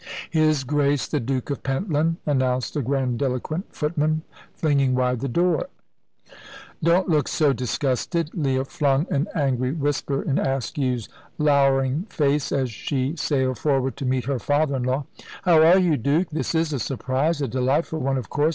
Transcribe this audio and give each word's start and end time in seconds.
"His 0.31 0.63
Grace 0.63 1.07
the 1.07 1.19
Duke 1.19 1.51
of 1.51 1.61
Pentland," 1.61 2.17
announced 2.25 2.75
a 2.75 2.81
grandiloquent 2.81 3.65
footman, 3.71 4.23
flinging 4.55 4.95
wide 4.95 5.19
the 5.19 5.27
door. 5.27 5.67
"Don't 6.81 7.07
look 7.07 7.27
so 7.27 7.53
disgusted!" 7.53 8.31
Leah 8.33 8.65
flung 8.65 9.05
an 9.11 9.27
angry 9.35 9.73
whisper 9.73 10.23
in 10.23 10.39
Askew's 10.39 11.07
lowering 11.37 12.07
face 12.09 12.51
as 12.51 12.71
she 12.71 13.15
sailed 13.15 13.59
forward 13.59 13.95
to 13.97 14.05
meet 14.07 14.25
her 14.25 14.39
father 14.39 14.77
in 14.77 14.81
law. 14.85 15.05
"How 15.43 15.61
are 15.61 15.77
you, 15.77 15.97
Duke? 15.97 16.31
This 16.31 16.55
is 16.55 16.73
a 16.73 16.79
surprise 16.79 17.39
a 17.39 17.47
delightful 17.47 17.99
one, 17.99 18.17
of 18.17 18.27
course. 18.27 18.49